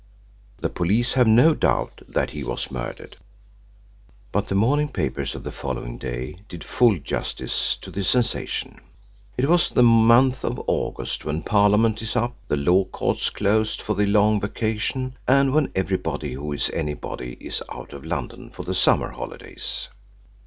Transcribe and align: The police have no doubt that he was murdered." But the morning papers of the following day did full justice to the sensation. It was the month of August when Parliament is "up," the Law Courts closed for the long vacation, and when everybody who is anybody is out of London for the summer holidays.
The 0.57 0.69
police 0.69 1.13
have 1.13 1.27
no 1.27 1.53
doubt 1.53 2.01
that 2.07 2.31
he 2.31 2.43
was 2.43 2.71
murdered." 2.71 3.17
But 4.31 4.47
the 4.47 4.55
morning 4.55 4.87
papers 4.89 5.35
of 5.35 5.43
the 5.43 5.51
following 5.51 5.99
day 5.99 6.37
did 6.49 6.63
full 6.63 6.97
justice 6.97 7.75
to 7.77 7.91
the 7.91 8.03
sensation. 8.03 8.81
It 9.37 9.47
was 9.47 9.69
the 9.69 9.83
month 9.83 10.43
of 10.43 10.59
August 10.65 11.23
when 11.23 11.43
Parliament 11.43 12.01
is 12.01 12.15
"up," 12.15 12.35
the 12.47 12.57
Law 12.57 12.85
Courts 12.85 13.29
closed 13.29 13.79
for 13.79 13.93
the 13.93 14.07
long 14.07 14.41
vacation, 14.41 15.17
and 15.27 15.53
when 15.53 15.71
everybody 15.75 16.33
who 16.33 16.51
is 16.51 16.71
anybody 16.71 17.33
is 17.33 17.61
out 17.71 17.93
of 17.93 18.03
London 18.03 18.49
for 18.49 18.63
the 18.63 18.73
summer 18.73 19.11
holidays. 19.11 19.87